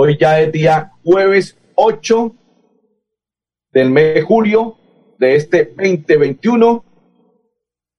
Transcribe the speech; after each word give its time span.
Hoy 0.00 0.16
ya 0.16 0.40
es 0.40 0.52
día 0.52 0.92
jueves 1.02 1.58
8 1.74 2.32
del 3.72 3.90
mes 3.90 4.14
de 4.14 4.22
julio 4.22 4.76
de 5.18 5.34
este 5.34 5.64
2021. 5.76 6.84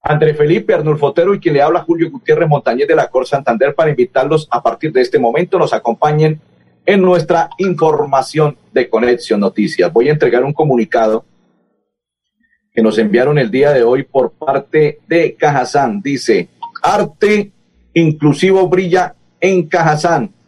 André 0.03 0.33
Felipe 0.33 0.73
Arnulfotero 0.73 1.33
y 1.33 1.41
quien 1.41 1.55
le 1.55 1.61
habla 1.61 1.81
Julio 1.81 2.09
Gutiérrez 2.09 2.47
Montañez 2.47 2.87
de 2.87 2.95
la 2.95 3.09
Cor 3.09 3.27
Santander 3.27 3.75
para 3.75 3.89
invitarlos 3.89 4.47
a 4.49 4.63
partir 4.63 4.93
de 4.93 5.01
este 5.01 5.19
momento 5.19 5.59
nos 5.59 5.73
acompañen 5.73 6.39
en 6.85 7.01
nuestra 7.01 7.49
información 7.57 8.57
de 8.71 8.87
Conexión 8.87 9.41
Noticias. 9.41 9.91
Voy 9.91 10.07
a 10.07 10.13
entregar 10.13 10.45
un 10.45 10.53
comunicado 10.53 11.25
que 12.71 12.81
nos 12.81 12.97
enviaron 12.97 13.37
el 13.37 13.51
día 13.51 13.73
de 13.73 13.83
hoy 13.83 14.03
por 14.03 14.31
parte 14.31 15.01
de 15.05 15.35
Cajazán. 15.35 16.01
Dice, 16.01 16.47
arte 16.81 17.51
inclusivo 17.93 18.69
brilla 18.69 19.15
en 19.41 19.67
Cajazán 19.67 20.38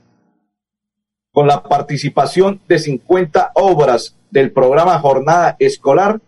con 1.31 1.47
la 1.47 1.63
participación 1.63 2.61
de 2.67 2.79
50 2.79 3.51
obras 3.55 4.15
del 4.29 4.51
programa 4.51 4.99
Jornada 4.99 5.55
Escolar 5.59 6.19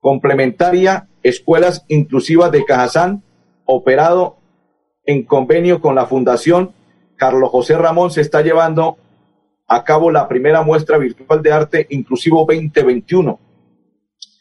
Complementaria 0.00 1.08
Escuelas 1.22 1.84
Inclusivas 1.88 2.50
de 2.50 2.64
Cajazán, 2.64 3.22
operado 3.66 4.38
en 5.04 5.24
convenio 5.24 5.80
con 5.80 5.94
la 5.94 6.06
Fundación 6.06 6.72
Carlos 7.16 7.50
José 7.50 7.76
Ramón, 7.76 8.10
se 8.10 8.22
está 8.22 8.40
llevando 8.40 8.96
a 9.68 9.84
cabo 9.84 10.10
la 10.10 10.26
primera 10.26 10.62
muestra 10.62 10.96
virtual 10.96 11.42
de 11.42 11.52
arte 11.52 11.86
inclusivo 11.90 12.46
2021. 12.48 13.38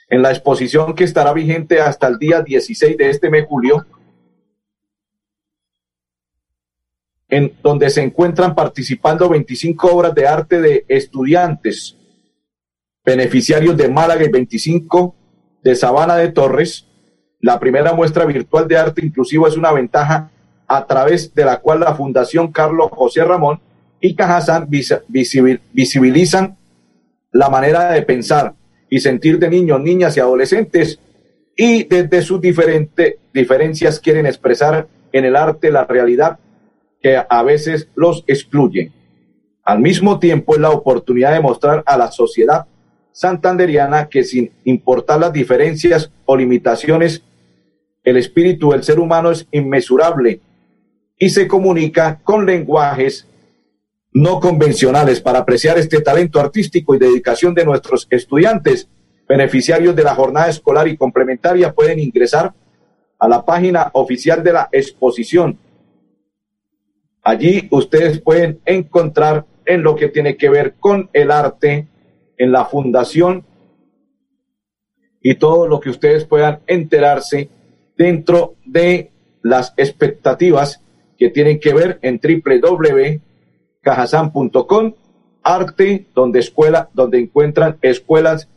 En 0.10 0.22
la 0.22 0.32
exposición 0.32 0.96
que 0.96 1.04
estará 1.04 1.34
vigente 1.34 1.82
hasta 1.82 2.08
el 2.08 2.18
día 2.18 2.42
16 2.42 2.98
de 2.98 3.10
este 3.10 3.30
mes 3.30 3.46
julio, 3.48 3.86
en 7.30 7.54
donde 7.62 7.90
se 7.90 8.02
encuentran 8.02 8.56
participando 8.56 9.30
25 9.30 9.88
obras 9.88 10.16
de 10.16 10.28
arte 10.28 10.60
de 10.62 10.86
estudiantes, 10.88 11.96
beneficiarios 13.06 13.78
de 13.78 13.88
Málaga 13.88 14.26
y 14.26 14.30
25 14.30 15.16
de 15.64 15.76
Sabana 15.76 16.16
de 16.16 16.30
Torres. 16.30 16.88
La 17.40 17.60
primera 17.60 17.94
muestra 17.94 18.26
virtual 18.26 18.68
de 18.68 18.78
arte 18.78 19.06
inclusivo 19.06 19.48
es 19.48 19.56
una 19.56 19.72
ventaja 19.72 20.32
a 20.68 20.86
través 20.86 21.34
de 21.34 21.46
la 21.46 21.58
cual 21.58 21.82
la 21.82 21.96
Fundación 21.96 22.52
Carlos 22.52 22.90
José 22.92 23.24
Ramón 23.24 23.62
y 24.02 24.16
Cajazán 24.16 24.68
visibilizan 24.70 26.58
la 27.32 27.50
manera 27.50 27.92
de 27.92 28.02
pensar 28.02 28.56
y 28.90 29.00
sentir 29.00 29.38
de 29.40 29.50
niños, 29.50 29.82
niñas 29.82 30.18
y 30.18 30.20
adolescentes 30.20 31.00
y 31.56 31.84
desde 31.84 32.22
sus 32.22 32.42
diferentes 32.42 33.16
diferencias 33.34 34.00
quieren 34.00 34.26
expresar 34.26 34.88
en 35.12 35.26
el 35.26 35.36
arte 35.36 35.72
la 35.72 35.86
realidad 35.86 36.40
que 37.02 37.18
a 37.28 37.44
veces 37.44 37.88
los 37.96 38.24
excluyen. 38.28 38.94
Al 39.64 39.80
mismo 39.80 40.20
tiempo 40.20 40.56
es 40.56 40.62
la 40.62 40.72
oportunidad 40.72 41.34
de 41.34 41.42
mostrar 41.42 41.84
a 41.86 41.98
la 41.98 42.12
sociedad 42.12 42.66
santanderiana 43.12 44.10
que 44.10 44.24
sin 44.24 44.52
importar 44.64 45.20
las 45.20 45.34
diferencias 45.34 46.12
o 46.26 46.36
limitaciones, 46.38 47.24
el 48.04 48.18
espíritu 48.18 48.72
del 48.72 48.84
ser 48.84 49.00
humano 49.00 49.32
es 49.32 49.48
inmesurable 49.52 50.42
y 51.18 51.30
se 51.30 51.48
comunica 51.48 52.20
con 52.24 52.46
lenguajes 52.46 53.28
no 54.12 54.40
convencionales 54.40 55.22
para 55.22 55.40
apreciar 55.40 55.78
este 55.78 56.02
talento 56.02 56.40
artístico 56.40 56.96
y 56.96 57.00
dedicación 57.00 57.54
de 57.54 57.66
nuestros 57.66 58.08
estudiantes. 58.10 58.88
Beneficiarios 59.28 59.96
de 59.96 60.04
la 60.04 60.16
jornada 60.16 60.50
escolar 60.50 60.88
y 60.88 60.98
complementaria 60.98 61.74
pueden 61.74 62.00
ingresar 62.00 62.54
a 63.20 63.28
la 63.28 63.46
página 63.46 63.92
oficial 63.94 64.44
de 64.44 64.54
la 64.54 64.70
exposición 64.72 65.60
Allí 67.24 67.68
ustedes 67.72 68.22
pueden 68.22 68.62
encontrar 68.66 69.46
en 69.66 69.82
lo 69.84 69.96
que 69.96 70.08
tiene 70.08 70.38
que 70.38 70.50
ver 70.50 70.76
con 70.80 71.10
el 71.14 71.32
arte, 71.32 71.88
en 72.38 72.52
la 72.52 72.66
fundación 72.66 73.46
y 75.22 75.36
todo 75.36 75.68
lo 75.68 75.80
que 75.80 75.90
ustedes 75.90 76.26
puedan 76.26 76.60
enterarse 76.68 77.50
dentro 77.98 78.56
de 78.66 79.12
las 79.44 79.74
expectativas 79.78 80.84
que 81.18 81.30
tienen 81.30 81.60
que 81.60 81.74
ver 81.74 82.00
en 82.02 82.22
www.cajasan.com, 82.24 84.94
arte 85.44 86.06
donde 86.16 86.40
escuela, 86.40 86.90
donde 86.94 87.20
encuentran 87.20 87.78
escuelas 87.82 88.48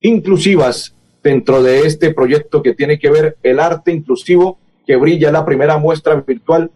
inclusivas 0.00 0.94
dentro 1.22 1.62
de 1.62 1.86
este 1.86 2.12
proyecto 2.12 2.62
que 2.62 2.74
tiene 2.74 2.98
que 2.98 3.10
ver 3.10 3.38
el 3.42 3.58
arte 3.58 3.92
inclusivo 3.92 4.58
que 4.86 4.96
brilla 4.96 5.32
la 5.32 5.44
primera 5.44 5.76
muestra 5.78 6.14
virtual 6.16 6.70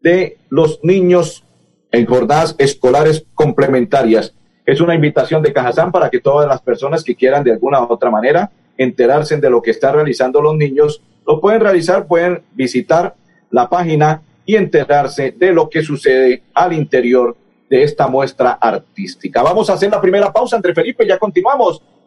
de 0.00 0.38
los 0.48 0.80
niños 0.82 1.44
en 1.90 2.06
jornadas 2.06 2.54
escolares 2.58 3.26
complementarias. 3.34 4.34
Es 4.66 4.80
una 4.80 4.94
invitación 4.94 5.42
de 5.42 5.52
Cajazán 5.52 5.90
para 5.90 6.10
que 6.10 6.20
todas 6.20 6.46
las 6.46 6.60
personas 6.60 7.02
que 7.02 7.14
quieran 7.14 7.42
de 7.42 7.52
alguna 7.52 7.80
u 7.80 7.92
otra 7.92 8.10
manera 8.10 8.50
enterarse 8.76 9.36
de 9.38 9.50
lo 9.50 9.62
que 9.62 9.72
están 9.72 9.94
realizando 9.94 10.40
los 10.40 10.54
niños, 10.54 11.02
lo 11.26 11.40
pueden 11.40 11.60
realizar, 11.60 12.06
pueden 12.06 12.42
visitar 12.52 13.14
la 13.50 13.68
página 13.68 14.22
y 14.46 14.56
enterarse 14.56 15.34
de 15.36 15.52
lo 15.52 15.68
que 15.68 15.82
sucede 15.82 16.42
al 16.54 16.72
interior 16.72 17.36
de 17.68 17.82
esta 17.82 18.06
muestra 18.06 18.52
artística. 18.52 19.42
Vamos 19.42 19.68
a 19.68 19.74
hacer 19.74 19.90
la 19.90 20.00
primera 20.00 20.32
pausa 20.32 20.56
entre 20.56 20.74
Felipe, 20.74 21.06
ya 21.06 21.18
continuamos 21.18 21.82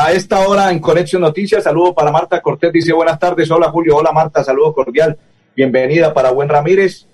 a 0.00 0.12
esta 0.12 0.46
hora 0.46 0.70
en 0.70 0.78
Conexión 0.78 1.22
Noticias. 1.22 1.64
Saludo 1.64 1.92
para 1.92 2.12
Marta 2.12 2.40
Cortés, 2.40 2.72
dice 2.72 2.92
buenas 2.92 3.18
tardes. 3.18 3.50
Hola 3.50 3.68
Julio, 3.68 3.96
hola 3.96 4.12
Marta, 4.12 4.44
saludo 4.44 4.72
cordial. 4.72 5.18
Bienvenida 5.56 6.14
para 6.14 6.30
Buen 6.30 6.48
Ramírez. 6.48 7.08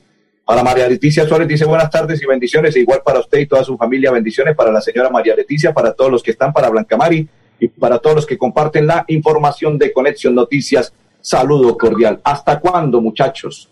Para 0.44 0.62
María 0.62 0.86
Leticia 0.86 1.26
Suárez 1.26 1.48
dice 1.48 1.64
buenas 1.64 1.88
tardes 1.88 2.22
y 2.22 2.26
bendiciones. 2.26 2.76
E 2.76 2.80
igual 2.80 3.00
para 3.02 3.20
usted 3.20 3.38
y 3.38 3.46
toda 3.46 3.64
su 3.64 3.78
familia, 3.78 4.10
bendiciones 4.10 4.54
para 4.54 4.70
la 4.70 4.82
señora 4.82 5.08
María 5.08 5.34
Leticia, 5.34 5.72
para 5.72 5.94
todos 5.94 6.10
los 6.10 6.22
que 6.22 6.32
están, 6.32 6.52
para 6.52 6.68
Blanca 6.68 6.98
Mari 6.98 7.26
y 7.58 7.68
para 7.68 7.98
todos 7.98 8.16
los 8.16 8.26
que 8.26 8.36
comparten 8.36 8.86
la 8.86 9.06
información 9.08 9.78
de 9.78 9.90
Conexión 9.90 10.34
Noticias. 10.34 10.92
Saludo 11.22 11.78
cordial. 11.78 12.20
¿Hasta 12.22 12.60
cuándo, 12.60 13.00
muchachos? 13.00 13.70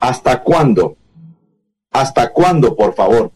¿Hasta 0.00 0.42
cuándo? 0.42 0.96
¿Hasta 1.90 2.32
cuándo, 2.32 2.74
por 2.74 2.94
favor? 2.94 3.30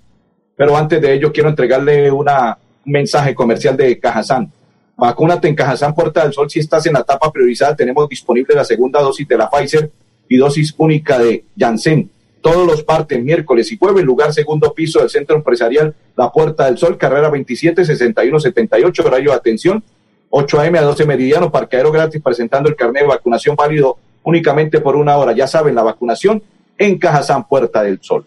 Pero 0.57 0.75
antes 0.75 1.03
de 1.03 1.13
ello, 1.13 1.31
quiero 1.31 1.51
entregarle 1.51 2.11
una, 2.11 2.57
mensaje 2.87 3.35
comercial 3.35 3.77
de 3.77 3.99
Cajazán. 3.99 4.51
Vacúnate 4.97 5.49
en 5.49 5.55
Cajazán 5.55 5.95
Puerta 5.95 6.23
del 6.23 6.33
Sol 6.33 6.49
si 6.49 6.61
estás 6.61 6.87
en 6.87 6.95
la 6.95 7.01
etapa 7.01 7.31
priorizada. 7.31 7.77
Tenemos 7.77 8.09
disponible 8.09 8.55
la 8.55 8.65
segunda 8.65 9.01
dosis 9.01 9.29
de 9.29 9.37
la 9.37 9.51
Pfizer 9.51 9.91
y 10.29 10.37
dosis 10.39 10.75
única 10.79 11.19
de 11.19 11.45
Janssen. 11.59 12.11
Todos 12.41 12.67
los 12.67 12.83
partes, 12.83 13.23
miércoles 13.23 13.71
y 13.73 13.77
jueves, 13.77 14.05
lugar 14.05 14.33
segundo 14.33 14.73
piso 14.73 15.01
del 15.01 15.11
Centro 15.11 15.37
Empresarial 15.37 15.95
La 16.17 16.31
Puerta 16.31 16.67
del 16.67 16.79
Sol, 16.79 16.97
carrera 16.97 17.29
27 17.29 17.85
61 17.85 18.41
78, 18.41 19.03
horario 19.05 19.31
de 19.33 19.37
atención, 19.37 19.83
8 20.31 20.61
a.m. 20.61 20.79
a 20.79 20.83
12 20.83 21.07
meridiano, 21.07 21.51
parqueadero 21.51 21.91
gratis, 21.91 22.23
presentando 22.23 22.69
el 22.69 22.77
carnet 22.77 23.03
de 23.03 23.09
vacunación 23.09 23.57
válido 23.57 23.99
únicamente 24.23 24.81
por 24.81 24.97
una 24.97 25.17
hora. 25.17 25.33
Ya 25.33 25.47
saben, 25.47 25.75
la 25.75 25.83
vacunación 25.83 26.43
en 26.79 26.99
Cajazán 26.99 27.47
Puerta 27.49 27.83
del 27.83 27.99
Sol. 28.01 28.25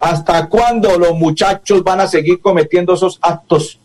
¿Hasta 0.00 0.48
cuándo 0.48 0.98
los 0.98 1.14
muchachos 1.14 1.84
van 1.84 2.00
a 2.00 2.08
seguir 2.08 2.40
cometiendo 2.40 2.94
esos 2.94 3.18
actos 3.20 3.78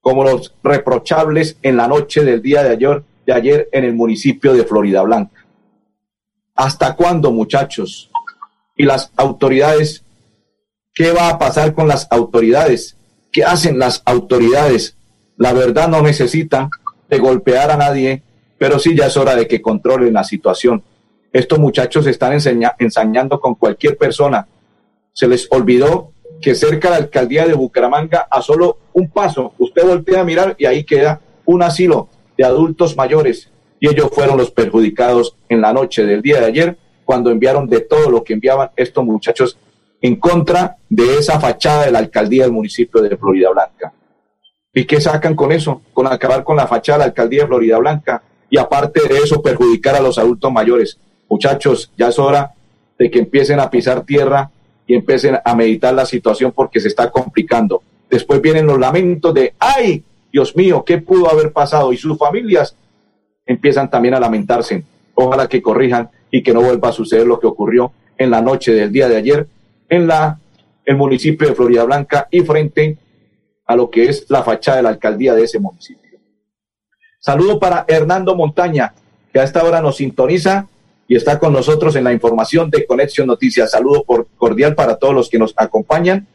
como 0.00 0.24
los 0.24 0.54
reprochables 0.62 1.58
en 1.60 1.76
la 1.76 1.86
noche 1.86 2.24
del 2.24 2.40
día 2.40 2.62
de 2.62 2.70
ayer, 2.70 3.02
de 3.26 3.32
ayer 3.34 3.68
en 3.70 3.84
el 3.84 3.94
municipio 3.94 4.54
de 4.54 4.64
Florida 4.64 5.02
Blanca? 5.02 5.44
¿Hasta 6.54 6.96
cuándo, 6.96 7.30
muchachos? 7.30 8.10
Y 8.76 8.84
las 8.84 9.12
autoridades, 9.14 10.02
¿qué 10.94 11.12
va 11.12 11.28
a 11.28 11.38
pasar 11.38 11.74
con 11.74 11.86
las 11.86 12.08
autoridades? 12.10 12.96
¿Qué 13.30 13.44
hacen 13.44 13.78
las 13.78 14.00
autoridades? 14.06 14.96
La 15.36 15.52
verdad 15.52 15.86
no 15.86 16.00
necesitan 16.00 16.70
de 17.10 17.18
golpear 17.18 17.70
a 17.70 17.76
nadie, 17.76 18.22
pero 18.56 18.78
sí 18.78 18.96
ya 18.96 19.06
es 19.08 19.18
hora 19.18 19.36
de 19.36 19.46
que 19.46 19.60
controlen 19.60 20.14
la 20.14 20.24
situación. 20.24 20.82
Estos 21.30 21.58
muchachos 21.58 22.06
están 22.06 22.32
ensañando 22.78 23.38
con 23.38 23.54
cualquier 23.54 23.98
persona 23.98 24.48
se 25.12 25.28
les 25.28 25.48
olvidó 25.50 26.12
que 26.40 26.54
cerca 26.54 26.88
de 26.88 26.96
la 26.96 27.04
alcaldía 27.04 27.46
de 27.46 27.54
Bucaramanga, 27.54 28.26
a 28.30 28.42
solo 28.42 28.78
un 28.92 29.10
paso, 29.10 29.54
usted 29.58 29.86
voltea 29.86 30.20
a 30.20 30.24
mirar 30.24 30.56
y 30.58 30.66
ahí 30.66 30.84
queda 30.84 31.20
un 31.44 31.62
asilo 31.62 32.08
de 32.36 32.44
adultos 32.44 32.96
mayores. 32.96 33.50
Y 33.78 33.88
ellos 33.88 34.10
fueron 34.12 34.36
los 34.36 34.50
perjudicados 34.50 35.36
en 35.48 35.60
la 35.60 35.72
noche 35.72 36.04
del 36.04 36.22
día 36.22 36.40
de 36.40 36.46
ayer, 36.46 36.78
cuando 37.04 37.30
enviaron 37.30 37.68
de 37.68 37.80
todo 37.80 38.10
lo 38.10 38.24
que 38.24 38.32
enviaban 38.32 38.70
estos 38.76 39.04
muchachos 39.04 39.58
en 40.00 40.16
contra 40.16 40.76
de 40.88 41.18
esa 41.18 41.38
fachada 41.38 41.84
de 41.84 41.92
la 41.92 41.98
alcaldía 41.98 42.44
del 42.44 42.52
municipio 42.52 43.00
de 43.00 43.16
Florida 43.16 43.50
Blanca. 43.50 43.92
¿Y 44.74 44.84
qué 44.84 45.00
sacan 45.00 45.34
con 45.34 45.52
eso? 45.52 45.82
Con 45.92 46.06
acabar 46.06 46.42
con 46.44 46.56
la 46.56 46.66
fachada 46.66 46.98
de 46.98 47.04
la 47.04 47.08
alcaldía 47.08 47.42
de 47.42 47.48
Florida 47.48 47.78
Blanca 47.78 48.22
y 48.48 48.58
aparte 48.58 49.06
de 49.08 49.18
eso 49.18 49.42
perjudicar 49.42 49.94
a 49.94 50.00
los 50.00 50.18
adultos 50.18 50.50
mayores. 50.52 50.98
Muchachos, 51.28 51.92
ya 51.96 52.08
es 52.08 52.18
hora 52.18 52.54
de 52.98 53.10
que 53.10 53.18
empiecen 53.18 53.60
a 53.60 53.70
pisar 53.70 54.04
tierra 54.04 54.50
y 54.86 54.94
empiecen 54.94 55.38
a 55.44 55.54
meditar 55.54 55.94
la 55.94 56.06
situación 56.06 56.52
porque 56.52 56.80
se 56.80 56.88
está 56.88 57.10
complicando. 57.10 57.82
Después 58.10 58.40
vienen 58.40 58.66
los 58.66 58.78
lamentos 58.78 59.32
de, 59.32 59.54
ay, 59.58 60.04
Dios 60.32 60.56
mío, 60.56 60.84
¿qué 60.84 60.98
pudo 60.98 61.30
haber 61.30 61.52
pasado? 61.52 61.92
Y 61.92 61.96
sus 61.96 62.18
familias 62.18 62.76
empiezan 63.46 63.90
también 63.90 64.14
a 64.14 64.20
lamentarse. 64.20 64.84
Ojalá 65.14 65.48
que 65.48 65.62
corrijan 65.62 66.10
y 66.30 66.42
que 66.42 66.52
no 66.52 66.62
vuelva 66.62 66.88
a 66.88 66.92
suceder 66.92 67.26
lo 67.26 67.38
que 67.38 67.46
ocurrió 67.46 67.92
en 68.16 68.30
la 68.30 68.40
noche 68.40 68.72
del 68.72 68.92
día 68.92 69.08
de 69.08 69.16
ayer 69.16 69.46
en 69.88 70.06
la, 70.06 70.38
el 70.84 70.96
municipio 70.96 71.48
de 71.48 71.54
Florida 71.54 71.84
Blanca 71.84 72.28
y 72.30 72.40
frente 72.40 72.96
a 73.66 73.76
lo 73.76 73.90
que 73.90 74.04
es 74.04 74.26
la 74.30 74.42
fachada 74.42 74.78
de 74.78 74.82
la 74.84 74.88
alcaldía 74.90 75.34
de 75.34 75.44
ese 75.44 75.58
municipio. 75.58 76.18
Saludo 77.20 77.60
para 77.60 77.84
Hernando 77.86 78.34
Montaña, 78.34 78.94
que 79.32 79.38
a 79.38 79.44
esta 79.44 79.62
hora 79.62 79.80
nos 79.80 79.96
sintoniza 79.96 80.66
y 81.08 81.16
está 81.16 81.38
con 81.38 81.52
nosotros 81.52 81.96
en 81.96 82.04
la 82.04 82.12
información 82.12 82.70
de 82.70 82.86
Conexión 82.86 83.26
Noticias. 83.26 83.70
Saludo 83.70 84.04
por, 84.04 84.26
cordial 84.36 84.74
para 84.74 84.96
todos 84.96 85.14
los 85.14 85.28
que 85.28 85.38
nos 85.38 85.52
acompañan, 85.56 86.26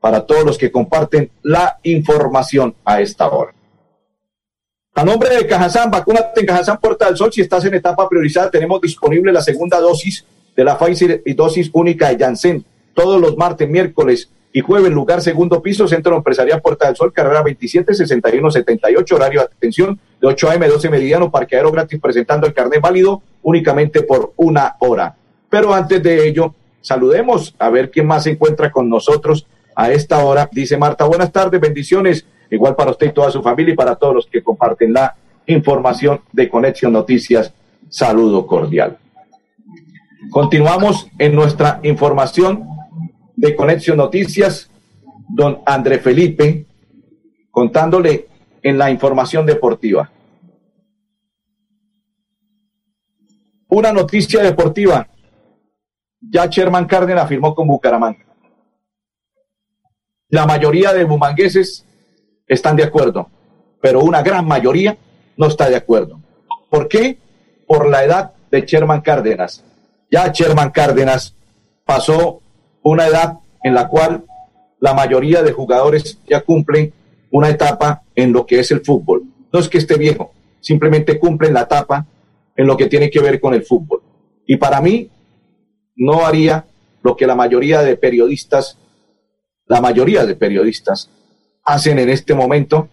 para 0.00 0.26
todos 0.26 0.44
los 0.44 0.58
que 0.58 0.70
comparten 0.70 1.30
la 1.42 1.78
información 1.82 2.74
a 2.84 3.00
esta 3.00 3.28
hora. 3.28 3.52
A 4.94 5.04
nombre 5.04 5.34
de 5.34 5.46
Cajazán, 5.46 5.90
vacúnate 5.90 6.40
en 6.40 6.46
Cajazán 6.46 6.78
Puerta 6.78 7.06
del 7.06 7.16
Sol. 7.16 7.32
Si 7.32 7.40
estás 7.40 7.64
en 7.64 7.74
etapa 7.74 8.08
priorizada, 8.08 8.50
tenemos 8.50 8.80
disponible 8.80 9.32
la 9.32 9.40
segunda 9.40 9.78
dosis 9.80 10.24
de 10.56 10.64
la 10.64 10.76
Pfizer 10.76 11.22
y 11.24 11.32
dosis 11.34 11.70
única 11.72 12.08
de 12.08 12.18
Janssen 12.18 12.64
todos 12.94 13.20
los 13.20 13.36
martes, 13.36 13.68
miércoles 13.68 14.30
y 14.52 14.60
jueves, 14.60 14.90
lugar 14.90 15.22
segundo 15.22 15.62
piso, 15.62 15.86
Centro 15.86 16.16
Empresarial 16.16 16.60
Puerta 16.60 16.86
del 16.86 16.96
Sol, 16.96 17.12
carrera 17.12 17.42
27 17.42 17.94
61 17.94 18.50
78, 18.50 19.14
horario 19.14 19.40
de 19.40 19.46
atención 19.46 19.98
de 20.20 20.26
8 20.26 20.50
a.m. 20.50 20.68
12 20.68 20.90
meridiano, 20.90 21.30
parqueadero 21.30 21.70
gratis 21.70 22.00
presentando 22.00 22.46
el 22.46 22.52
carnet 22.52 22.80
válido 22.80 23.22
únicamente 23.42 24.02
por 24.02 24.32
una 24.36 24.76
hora. 24.80 25.16
Pero 25.48 25.74
antes 25.74 26.02
de 26.02 26.28
ello, 26.28 26.54
saludemos 26.80 27.54
a 27.58 27.70
ver 27.70 27.90
quién 27.90 28.06
más 28.06 28.24
se 28.24 28.30
encuentra 28.30 28.70
con 28.70 28.88
nosotros 28.88 29.46
a 29.74 29.90
esta 29.90 30.24
hora. 30.24 30.48
Dice 30.52 30.76
Marta, 30.76 31.04
buenas 31.04 31.32
tardes, 31.32 31.60
bendiciones, 31.60 32.26
igual 32.50 32.76
para 32.76 32.92
usted 32.92 33.08
y 33.08 33.12
toda 33.12 33.30
su 33.30 33.42
familia 33.42 33.72
y 33.72 33.76
para 33.76 33.96
todos 33.96 34.14
los 34.14 34.26
que 34.26 34.42
comparten 34.42 34.92
la 34.92 35.14
información 35.46 36.20
de 36.32 36.48
Conexión 36.48 36.92
Noticias. 36.92 37.52
Saludo 37.88 38.46
cordial. 38.46 38.98
Continuamos 40.30 41.08
en 41.18 41.34
nuestra 41.34 41.80
información 41.82 42.68
de 43.36 43.56
Conexión 43.56 43.96
Noticias, 43.96 44.70
don 45.28 45.60
André 45.64 45.98
Felipe, 45.98 46.66
contándole 47.50 48.28
en 48.62 48.78
la 48.78 48.90
información 48.90 49.46
deportiva. 49.46 50.10
Una 53.70 53.92
noticia 53.92 54.42
deportiva. 54.42 55.06
ya 56.20 56.46
Sherman 56.46 56.86
Cárdenas 56.86 57.28
firmó 57.28 57.54
con 57.54 57.66
Bucaramanga. 57.66 58.26
La 60.28 60.44
mayoría 60.44 60.92
de 60.92 61.04
bumangueses 61.04 61.86
están 62.46 62.76
de 62.76 62.82
acuerdo, 62.84 63.30
pero 63.80 64.00
una 64.00 64.22
gran 64.22 64.46
mayoría 64.46 64.98
no 65.36 65.46
está 65.46 65.68
de 65.70 65.76
acuerdo. 65.76 66.20
¿Por 66.68 66.88
qué? 66.88 67.18
Por 67.66 67.88
la 67.88 68.04
edad 68.04 68.32
de 68.50 68.60
Sherman 68.62 69.00
Cárdenas. 69.00 69.64
Ya 70.10 70.30
Sherman 70.30 70.70
Cárdenas 70.70 71.34
pasó 71.84 72.42
una 72.82 73.06
edad 73.06 73.38
en 73.62 73.74
la 73.74 73.88
cual 73.88 74.24
la 74.80 74.94
mayoría 74.94 75.42
de 75.42 75.52
jugadores 75.52 76.18
ya 76.28 76.40
cumplen 76.42 76.92
una 77.30 77.48
etapa 77.48 78.02
en 78.14 78.32
lo 78.32 78.44
que 78.46 78.60
es 78.60 78.70
el 78.72 78.84
fútbol. 78.84 79.22
No 79.52 79.60
es 79.60 79.68
que 79.68 79.78
esté 79.78 79.96
viejo, 79.96 80.32
simplemente 80.60 81.18
cumplen 81.18 81.54
la 81.54 81.62
etapa 81.62 82.04
en 82.60 82.66
lo 82.66 82.76
que 82.76 82.88
tiene 82.88 83.08
que 83.08 83.20
ver 83.20 83.40
con 83.40 83.54
el 83.54 83.62
fútbol. 83.62 84.02
Y 84.46 84.58
para 84.58 84.82
mí, 84.82 85.08
no 85.96 86.26
haría 86.26 86.66
lo 87.02 87.16
que 87.16 87.26
la 87.26 87.34
mayoría 87.34 87.80
de 87.80 87.96
periodistas, 87.96 88.76
la 89.64 89.80
mayoría 89.80 90.26
de 90.26 90.34
periodistas 90.34 91.08
hacen 91.64 91.98
en 91.98 92.10
este 92.10 92.34
momento, 92.34 92.90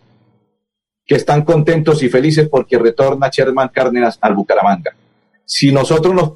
que 1.05 1.15
están 1.15 1.43
contentos 1.43 2.01
y 2.01 2.07
felices 2.07 2.47
porque 2.47 2.77
retorna 2.77 3.29
Sherman 3.29 3.67
Cárdenas 3.67 4.17
al 4.21 4.35
Bucaramanga. 4.35 4.95
Si 5.43 5.73
nosotros 5.73 6.15
nos, 6.15 6.31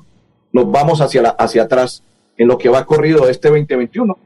nos 0.52 0.70
vamos 0.70 1.00
hacia, 1.00 1.22
la, 1.22 1.30
hacia 1.30 1.64
atrás 1.64 2.04
en 2.36 2.50
lo 2.50 2.58
que 2.58 2.68
va 2.68 2.86
corrido 2.86 3.30
este 3.30 3.48
2021 3.48 4.18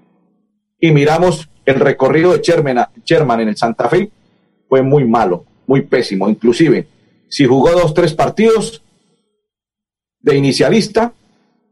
y 0.79 0.91
miramos 0.91 1.47
el 1.63 1.75
recorrido 1.75 2.33
de 2.33 2.41
Sherman, 2.41 2.87
Sherman 3.03 3.41
en 3.41 3.49
el 3.49 3.57
Santa 3.57 3.87
Fe, 3.87 4.09
fue 4.67 4.81
muy 4.81 5.05
malo, 5.05 5.45
muy 5.67 5.81
pésimo. 5.81 6.27
Inclusive, 6.27 6.87
si 7.29 7.45
jugó 7.45 7.69
dos, 7.69 7.93
tres 7.93 8.15
partidos 8.15 8.81
de 10.25 10.35
inicialista, 10.35 11.13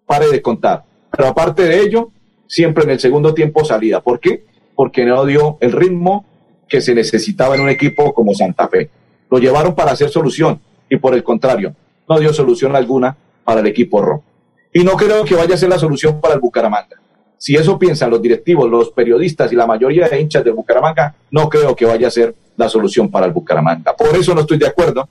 pare 0.05 0.29
de 0.29 0.41
contar. 0.41 0.83
Pero 1.11 1.27
aparte 1.27 1.63
de 1.63 1.81
ello, 1.81 2.11
siempre 2.47 2.83
en 2.83 2.91
el 2.91 2.99
segundo 2.99 3.33
tiempo 3.33 3.65
salida. 3.65 3.99
¿Por 3.99 4.19
qué? 4.19 4.45
Porque 4.75 5.03
no 5.03 5.25
dio 5.25 5.57
el 5.59 5.71
ritmo 5.71 6.23
que 6.69 6.79
se 6.79 6.93
necesitaba 6.93 7.55
en 7.55 7.61
un 7.61 7.69
equipo 7.69 8.13
como 8.13 8.35
Santa 8.35 8.67
Fe. 8.67 8.91
Lo 9.31 9.39
llevaron 9.39 9.73
para 9.73 9.91
hacer 9.91 10.09
solución 10.09 10.61
y 10.87 10.97
por 10.97 11.15
el 11.15 11.23
contrario, 11.23 11.75
no 12.07 12.19
dio 12.19 12.31
solución 12.31 12.75
alguna 12.75 13.17
para 13.43 13.61
el 13.61 13.67
equipo 13.67 14.01
rojo. 14.01 14.23
Y 14.71 14.83
no 14.83 14.91
creo 14.91 15.25
que 15.25 15.35
vaya 15.35 15.55
a 15.55 15.57
ser 15.57 15.69
la 15.69 15.79
solución 15.79 16.21
para 16.21 16.35
el 16.35 16.39
Bucaramanga. 16.39 17.01
Si 17.39 17.55
eso 17.55 17.79
piensan 17.79 18.11
los 18.11 18.21
directivos, 18.21 18.69
los 18.69 18.91
periodistas 18.91 19.51
y 19.51 19.55
la 19.55 19.65
mayoría 19.65 20.07
de 20.07 20.21
hinchas 20.21 20.43
de 20.43 20.51
Bucaramanga, 20.51 21.15
no 21.31 21.49
creo 21.49 21.75
que 21.75 21.85
vaya 21.85 22.07
a 22.07 22.11
ser 22.11 22.35
la 22.55 22.69
solución 22.69 23.09
para 23.09 23.25
el 23.25 23.33
Bucaramanga. 23.33 23.95
Por 23.95 24.15
eso 24.15 24.35
no 24.35 24.41
estoy 24.41 24.59
de 24.59 24.67
acuerdo 24.67 25.09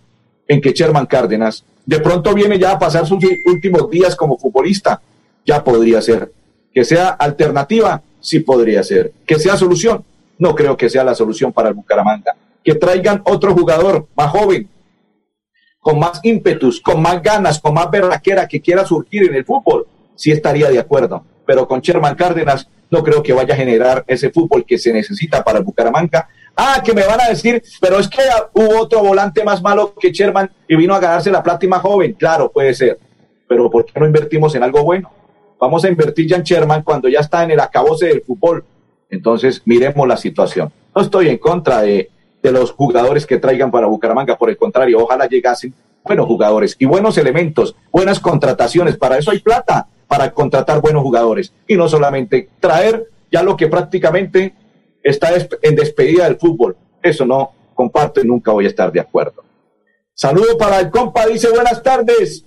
en 0.49 0.61
que 0.61 0.73
Sherman 0.73 1.07
Cárdenas 1.07 1.65
de 1.85 2.01
pronto 2.01 2.33
viene 2.35 2.59
ya 2.59 2.73
a 2.73 2.79
pasar 2.79 3.07
sus 3.07 3.19
últimos 3.47 3.91
días 3.91 4.15
como 4.15 4.39
futbolista, 4.39 5.01
ya 5.45 5.63
podría 5.63 6.01
ser. 6.01 6.33
Que 6.73 6.85
sea 6.85 7.09
alternativa, 7.09 8.03
sí 8.21 8.41
podría 8.41 8.83
ser. 8.83 9.13
Que 9.27 9.39
sea 9.39 9.57
solución, 9.57 10.05
no 10.39 10.55
creo 10.55 10.77
que 10.77 10.89
sea 10.89 11.05
la 11.05 11.15
solución 11.15 11.53
para 11.53 11.69
el 11.69 11.75
Bucaramanga. 11.75 12.37
Que 12.63 12.75
traigan 12.77 13.23
otro 13.25 13.55
jugador 13.55 14.07
más 14.17 14.31
joven, 14.31 14.69
con 15.81 15.99
más 15.99 16.21
ímpetus, 16.23 16.81
con 16.81 17.03
más 17.03 17.21
ganas, 17.21 17.61
con 17.61 17.75
más 17.75 17.91
berraquera 17.91 18.47
que 18.47 18.61
quiera 18.61 18.85
surgir 18.85 19.25
en 19.25 19.35
el 19.35 19.45
fútbol, 19.45 19.87
sí 20.15 20.31
estaría 20.31 20.71
de 20.71 20.79
acuerdo. 20.79 21.25
Pero 21.45 21.67
con 21.67 21.81
Sherman 21.81 22.15
Cárdenas 22.15 22.69
no 22.93 23.03
creo 23.03 23.25
que 23.25 23.33
vaya 23.33 23.55
a 23.55 23.57
generar 23.57 24.05
ese 24.07 24.31
fútbol 24.31 24.65
que 24.65 24.79
se 24.79 24.93
necesita 24.93 25.43
para 25.43 25.59
Bucaramanga 25.59 26.29
Ah, 26.57 26.83
que 26.85 26.93
me 26.93 27.07
van 27.07 27.21
a 27.21 27.29
decir, 27.29 27.63
pero 27.81 27.99
es 27.99 28.09
que 28.09 28.21
hubo 28.53 28.81
otro 28.81 29.03
volante 29.03 29.43
más 29.43 29.63
malo 29.63 29.95
que 29.99 30.13
Sherman 30.13 30.51
y 30.69 30.77
vino 30.77 30.95
a 30.95 31.01
ganarse 31.01 31.31
la 31.31 31.43
plata 31.43 31.65
y 31.65 31.69
más 31.69 31.81
joven. 31.81 32.13
Claro, 32.13 32.51
puede 32.53 32.75
ser. 32.75 32.99
Pero 33.49 33.71
¿por 33.71 33.85
qué 33.87 33.99
no 33.99 34.07
invertimos 34.07 34.55
en 34.55 34.63
algo 34.63 34.83
bueno? 34.85 35.11
Vamos 35.59 35.85
a 35.85 35.89
invertir 35.89 36.29
ya 36.29 36.37
en 36.37 36.43
Sherman 36.43 36.83
cuando 36.83 37.09
ya 37.09 37.21
está 37.21 37.43
en 37.43 37.53
el 37.53 37.61
acabose 37.61 38.07
del 38.07 38.23
fútbol. 38.23 38.65
Entonces, 39.09 39.63
miremos 39.65 40.07
la 40.07 40.17
situación. 40.17 40.73
No 40.95 41.03
estoy 41.03 41.29
en 41.29 41.39
contra 41.39 41.83
de, 41.83 42.11
de 42.43 42.53
los 42.53 42.73
jugadores 42.73 43.27
que 43.27 43.39
traigan 43.39 43.71
para 43.71 43.87
Bucaramanga, 43.87 44.37
por 44.37 44.51
el 44.51 44.57
contrario, 44.57 44.99
ojalá 45.03 45.27
llegasen 45.27 45.75
buenos 46.05 46.27
jugadores 46.27 46.77
y 46.79 46.85
buenos 46.85 47.17
elementos, 47.17 47.77
buenas 47.93 48.19
contrataciones. 48.19 48.97
Para 48.97 49.19
eso 49.19 49.31
hay 49.31 49.39
plata, 49.39 49.87
para 50.13 50.31
contratar 50.31 50.83
buenos 50.83 51.03
jugadores 51.03 51.55
y 51.67 51.75
no 51.75 51.89
solamente 51.89 52.51
traer 52.61 53.09
ya 53.31 53.43
lo 53.43 53.57
que 53.57 53.67
prácticamente 53.67 54.55
está 55.03 55.31
en 55.63 55.75
despedida 55.75 56.25
del 56.25 56.37
fútbol. 56.37 56.77
Eso 57.03 57.25
no 57.25 57.53
comparto 57.75 58.21
y 58.21 58.27
nunca 58.27 58.53
voy 58.53 58.67
a 58.67 58.69
estar 58.69 58.93
de 58.93 59.01
acuerdo. 59.01 59.43
Saludo 60.13 60.59
para 60.59 60.81
el 60.81 60.91
compa, 60.91 61.25
dice 61.25 61.49
buenas 61.49 61.83
tardes. 61.83 62.45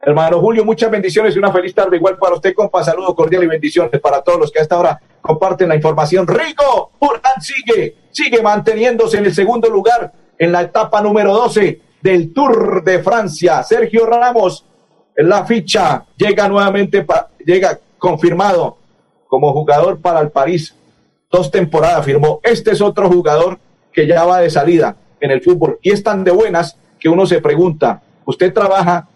Hermano 0.00 0.38
Julio, 0.38 0.64
muchas 0.64 0.92
bendiciones 0.92 1.34
y 1.34 1.40
una 1.40 1.50
feliz 1.50 1.74
tarde 1.74 1.96
igual 1.96 2.16
para 2.18 2.36
usted, 2.36 2.54
compa. 2.54 2.84
Saludo 2.84 3.16
cordial 3.16 3.42
y 3.42 3.48
bendiciones 3.48 4.00
para 4.00 4.22
todos 4.22 4.38
los 4.38 4.52
que 4.52 4.60
a 4.60 4.62
esta 4.62 4.78
hora 4.78 5.00
comparten 5.20 5.68
la 5.68 5.74
información. 5.74 6.24
Rico 6.24 6.92
Urán 7.00 7.42
sigue, 7.42 7.96
sigue 8.12 8.40
manteniéndose 8.40 9.18
en 9.18 9.26
el 9.26 9.34
segundo 9.34 9.68
lugar 9.68 10.12
en 10.38 10.52
la 10.52 10.62
etapa 10.62 11.00
número 11.00 11.34
12 11.34 11.80
del 12.00 12.32
Tour 12.32 12.84
de 12.84 13.02
Francia. 13.02 13.60
Sergio 13.64 14.06
Ramos, 14.06 14.64
la 15.26 15.44
ficha, 15.44 16.04
llega 16.16 16.48
nuevamente, 16.48 17.04
llega 17.44 17.78
confirmado 17.98 18.78
como 19.26 19.52
jugador 19.52 20.00
para 20.00 20.20
el 20.20 20.30
París 20.30 20.74
dos 21.30 21.50
temporadas 21.50 22.04
firmó. 22.04 22.40
Este 22.42 22.70
es 22.70 22.80
otro 22.80 23.08
jugador 23.08 23.58
que 23.92 24.06
ya 24.06 24.24
va 24.24 24.40
de 24.40 24.50
salida 24.50 24.96
en 25.20 25.30
el 25.30 25.42
fútbol 25.42 25.78
y 25.82 25.90
es 25.90 26.02
tan 26.02 26.24
de 26.24 26.30
buenas 26.30 26.76
que 26.98 27.08
uno 27.08 27.26
se 27.26 27.40
pregunta, 27.40 28.02
usted 28.24 28.52
trabaja 28.52 29.08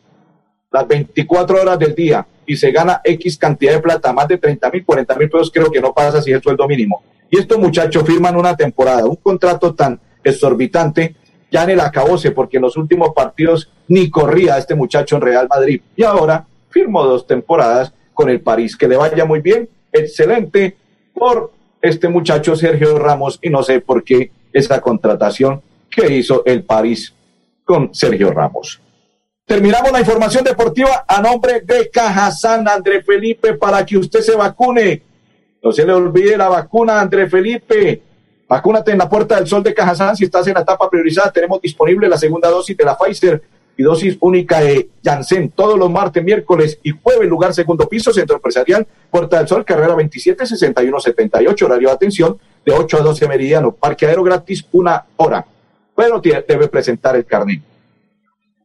las 0.70 0.86
24 0.86 1.60
horas 1.60 1.78
del 1.78 1.94
día 1.94 2.26
y 2.46 2.56
se 2.56 2.70
gana 2.70 3.00
X 3.04 3.38
cantidad 3.38 3.72
de 3.72 3.80
plata, 3.80 4.12
más 4.12 4.28
de 4.28 4.38
30 4.38 4.70
mil, 4.70 4.84
40 4.84 5.14
mil 5.16 5.30
pesos, 5.30 5.50
creo 5.52 5.70
que 5.70 5.80
no 5.80 5.92
pasa 5.92 6.22
si 6.22 6.30
es 6.30 6.36
el 6.36 6.42
sueldo 6.42 6.66
mínimo. 6.66 7.02
Y 7.30 7.38
estos 7.38 7.58
muchachos 7.58 8.04
firman 8.04 8.36
una 8.36 8.56
temporada, 8.56 9.04
un 9.04 9.16
contrato 9.16 9.74
tan 9.74 10.00
exorbitante, 10.22 11.16
ya 11.50 11.64
en 11.64 11.70
el 11.70 11.80
acabose, 11.80 12.30
porque 12.30 12.56
en 12.56 12.62
los 12.62 12.76
últimos 12.76 13.12
partidos 13.14 13.70
ni 13.88 14.10
corría 14.10 14.58
este 14.58 14.74
muchacho 14.74 15.16
en 15.16 15.22
Real 15.22 15.48
Madrid. 15.48 15.80
Y 15.96 16.04
ahora 16.04 16.46
firmó 16.70 17.04
dos 17.04 17.26
temporadas 17.26 17.92
con 18.14 18.30
el 18.30 18.40
París. 18.40 18.76
Que 18.76 18.88
le 18.88 18.96
vaya 18.96 19.24
muy 19.24 19.40
bien, 19.40 19.68
excelente 19.92 20.76
por 21.14 21.52
este 21.80 22.08
muchacho 22.08 22.56
Sergio 22.56 22.98
Ramos 22.98 23.38
y 23.42 23.50
no 23.50 23.62
sé 23.62 23.80
por 23.80 24.04
qué 24.04 24.30
esa 24.52 24.80
contratación 24.80 25.60
que 25.90 26.12
hizo 26.14 26.44
el 26.46 26.62
París 26.62 27.12
con 27.64 27.94
Sergio 27.94 28.30
Ramos. 28.30 28.80
Terminamos 29.44 29.92
la 29.92 30.00
información 30.00 30.44
deportiva 30.44 31.04
a 31.06 31.20
nombre 31.20 31.60
de 31.60 31.90
Cajazán, 31.90 32.66
André 32.68 33.02
Felipe, 33.02 33.54
para 33.54 33.84
que 33.84 33.98
usted 33.98 34.20
se 34.20 34.36
vacune. 34.36 35.02
No 35.62 35.72
se 35.72 35.84
le 35.84 35.92
olvide 35.92 36.36
la 36.36 36.48
vacuna, 36.48 37.00
André 37.00 37.28
Felipe. 37.28 38.02
Vacúnate 38.48 38.92
en 38.92 38.98
la 38.98 39.08
Puerta 39.08 39.36
del 39.36 39.46
Sol 39.46 39.62
de 39.62 39.74
Cajazán 39.74 40.16
si 40.16 40.24
estás 40.24 40.46
en 40.46 40.54
la 40.54 40.60
etapa 40.60 40.88
priorizada. 40.88 41.32
Tenemos 41.32 41.60
disponible 41.60 42.08
la 42.08 42.16
segunda 42.16 42.48
dosis 42.48 42.76
de 42.76 42.84
la 42.84 42.96
Pfizer 42.96 43.42
y 43.76 43.82
dosis 43.82 44.16
única 44.20 44.60
de 44.60 44.90
Janssen 45.02 45.50
todos 45.50 45.78
los 45.78 45.90
martes, 45.90 46.22
miércoles 46.22 46.78
y 46.82 46.90
jueves, 46.90 47.28
lugar 47.28 47.54
segundo 47.54 47.88
piso, 47.88 48.12
Centro 48.12 48.36
Empresarial, 48.36 48.86
Puerta 49.10 49.38
del 49.38 49.48
Sol, 49.48 49.64
carrera 49.64 49.94
27 49.94 50.46
61 50.46 51.00
78, 51.00 51.66
horario 51.66 51.88
de 51.88 51.94
atención 51.94 52.38
de 52.64 52.72
8 52.72 52.98
a 52.98 53.00
12 53.00 53.28
meridiano, 53.28 53.72
parqueadero 53.72 54.22
gratis 54.22 54.64
una 54.72 55.04
hora. 55.16 55.44
Pero 55.94 56.20
debe 56.20 56.68
presentar 56.68 57.16
el 57.16 57.26
carnet. 57.26 57.62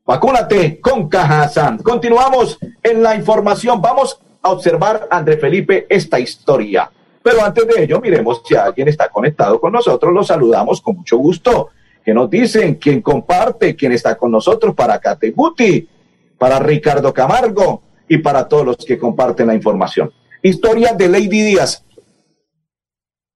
Vacúnate 0.05 0.79
con 0.79 1.09
Cajazán. 1.09 1.79
Continuamos 1.79 2.57
en 2.81 3.03
la 3.03 3.15
información. 3.15 3.81
Vamos 3.81 4.21
a 4.41 4.51
observar, 4.51 5.07
André 5.11 5.37
Felipe, 5.37 5.85
esta 5.89 6.17
historia. 6.19 6.89
Pero 7.21 7.43
antes 7.43 7.67
de 7.67 7.83
ello, 7.83 7.99
miremos 7.99 8.41
si 8.45 8.55
alguien 8.55 8.87
está 8.87 9.09
conectado 9.09 9.59
con 9.59 9.73
nosotros. 9.73 10.13
Lo 10.13 10.23
saludamos 10.23 10.79
con 10.79 10.95
mucho 10.95 11.17
gusto 11.17 11.71
que 12.07 12.13
nos 12.13 12.29
dicen, 12.29 12.75
quien 12.75 13.01
comparte, 13.01 13.75
quien 13.75 13.91
está 13.91 14.17
con 14.17 14.31
nosotros 14.31 14.73
para 14.73 14.97
Categuti, 14.97 15.89
para 16.37 16.57
Ricardo 16.57 17.13
Camargo 17.13 17.81
y 18.07 18.19
para 18.19 18.47
todos 18.47 18.65
los 18.65 18.77
que 18.77 18.97
comparten 18.97 19.47
la 19.47 19.53
información. 19.53 20.13
Historia 20.41 20.93
de 20.93 21.09
Lady 21.09 21.41
Díaz. 21.41 21.83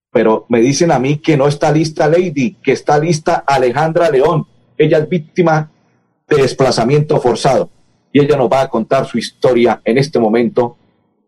Pero 0.09 0.45
me 0.47 0.61
dicen 0.61 0.89
a 0.89 0.99
mí 0.99 1.17
que 1.17 1.35
no 1.35 1.49
está 1.49 1.69
lista 1.69 2.07
Lady, 2.07 2.55
que 2.63 2.71
está 2.71 2.97
lista 2.97 3.43
Alejandra 3.45 4.09
León. 4.09 4.47
Ella 4.77 4.99
es 4.99 5.09
víctima 5.09 5.69
de 6.29 6.37
desplazamiento 6.37 7.19
forzado 7.19 7.69
y 8.13 8.21
ella 8.21 8.37
nos 8.37 8.49
va 8.49 8.61
a 8.61 8.69
contar 8.69 9.05
su 9.05 9.17
historia 9.17 9.81
en 9.83 9.97
este 9.97 10.17
momento 10.17 10.77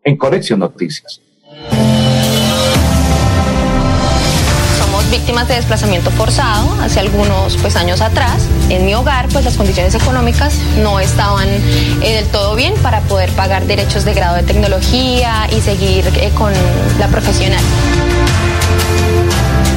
en 0.02 0.16
Conexión 0.16 0.60
Noticias. 0.60 1.20
Víctimas 5.18 5.46
de 5.46 5.54
desplazamiento 5.54 6.10
forzado 6.10 6.76
hace 6.82 6.98
algunos 6.98 7.56
pues, 7.58 7.76
años 7.76 8.00
atrás. 8.00 8.48
En 8.68 8.84
mi 8.84 8.96
hogar, 8.96 9.28
pues 9.28 9.44
las 9.44 9.56
condiciones 9.56 9.94
económicas 9.94 10.58
no 10.82 10.98
estaban 10.98 11.48
eh, 11.48 12.16
del 12.16 12.26
todo 12.26 12.56
bien 12.56 12.74
para 12.82 13.00
poder 13.02 13.30
pagar 13.30 13.64
derechos 13.64 14.04
de 14.04 14.12
grado 14.12 14.34
de 14.34 14.42
tecnología 14.42 15.46
y 15.56 15.60
seguir 15.60 16.04
eh, 16.16 16.32
con 16.34 16.52
la 16.98 17.06
profesional 17.08 17.62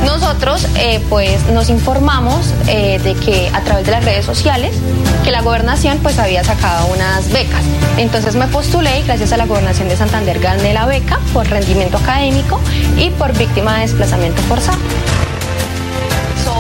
nosotros 0.06 0.65
eh, 0.75 1.01
pues 1.10 1.46
nos 1.50 1.70
informamos 1.70 2.53
de 2.65 3.15
que 3.24 3.50
a 3.53 3.62
través 3.62 3.86
de 3.86 3.91
las 3.91 4.03
redes 4.03 4.25
sociales 4.25 4.75
que 5.24 5.32
la 5.32 5.41
gobernación 5.41 6.00
pues 6.00 6.17
había 6.20 6.44
sacado 6.44 6.88
unas 6.88 7.32
becas. 7.32 7.63
Entonces 7.98 8.36
me 8.36 8.48
postulé 8.48 9.00
y 9.00 9.03
gracias 9.03 9.32
a 9.32 9.38
la 9.38 9.46
gobernación 9.46 9.88
de 9.89 9.96
Santander 9.96 10.39
gané 10.39 10.74
la 10.74 10.86
beca 10.86 11.20
por 11.34 11.48
rendimiento 11.48 11.98
académico 11.98 12.60
y 12.98 13.10
por 13.12 13.38
víctima 13.38 13.75
de 13.75 13.82
desplazamiento 13.82 14.41
forzado. 14.44 14.77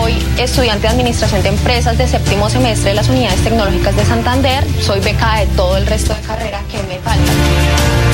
Soy 0.07 0.25
estudiante 0.37 0.83
de 0.83 0.93
Administración 0.93 1.43
de 1.43 1.49
Empresas 1.49 1.97
de 1.97 2.07
séptimo 2.07 2.49
semestre 2.49 2.91
de 2.91 2.95
las 2.95 3.09
Unidades 3.09 3.43
Tecnológicas 3.43 3.93
de 3.93 4.05
Santander. 4.05 4.63
Soy 4.81 5.01
becada 5.01 5.41
de 5.41 5.47
todo 5.47 5.75
el 5.75 5.85
resto 5.85 6.13
de 6.13 6.21
carrera 6.21 6.61
que 6.71 6.81
me 6.83 6.97
falta. 6.99 7.29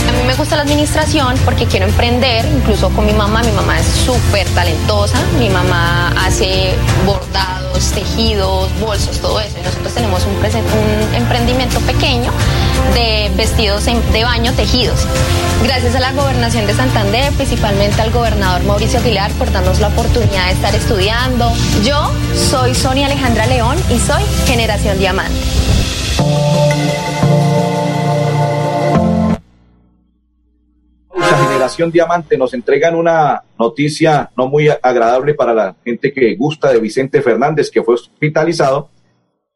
A 0.09 0.11
mí 0.11 0.23
me 0.25 0.33
gusta 0.33 0.55
la 0.55 0.63
administración 0.63 1.35
porque 1.45 1.67
quiero 1.67 1.85
emprender, 1.85 2.47
incluso 2.47 2.89
con 2.89 3.05
mi 3.05 3.13
mamá. 3.13 3.43
Mi 3.43 3.51
mamá 3.51 3.79
es 3.79 3.85
súper 3.85 4.47
talentosa. 4.55 5.19
Mi 5.37 5.49
mamá 5.49 6.11
hace 6.17 6.73
bordados, 7.05 7.91
tejidos, 7.91 8.71
bolsos, 8.79 9.19
todo 9.19 9.39
eso. 9.39 9.59
Y 9.59 9.61
nosotros 9.61 9.93
tenemos 9.93 10.23
un, 10.25 10.33
un 10.37 11.13
emprendimiento 11.13 11.79
pequeño 11.81 12.31
de 12.93 13.31
vestidos 13.35 13.85
de 13.85 14.23
baño 14.23 14.53
tejidos. 14.53 15.07
Gracias 15.63 15.95
a 15.95 15.99
la 15.99 16.11
gobernación 16.13 16.67
de 16.67 16.73
Santander, 16.73 17.31
principalmente 17.33 18.01
al 18.01 18.11
gobernador 18.11 18.63
Mauricio 18.63 18.99
Aguilar 18.99 19.31
por 19.33 19.51
darnos 19.51 19.79
la 19.79 19.87
oportunidad 19.87 20.47
de 20.47 20.53
estar 20.53 20.75
estudiando. 20.75 21.51
Yo 21.83 22.11
soy 22.35 22.75
Sonia 22.75 23.05
Alejandra 23.05 23.45
León 23.47 23.77
y 23.89 23.99
soy 23.99 24.23
Generación 24.45 24.97
Diamante. 24.99 25.33
Generación 31.63 31.91
Diamante 31.91 32.37
nos 32.37 32.53
entregan 32.53 32.93
una 32.93 33.41
noticia 33.57 34.29
no 34.35 34.47
muy 34.47 34.67
agradable 34.67 35.33
para 35.33 35.53
la 35.53 35.75
gente 35.85 36.11
que 36.11 36.35
gusta 36.35 36.73
de 36.73 36.79
Vicente 36.79 37.21
Fernández, 37.21 37.71
que 37.71 37.81
fue 37.81 37.95
hospitalizado 37.95 38.89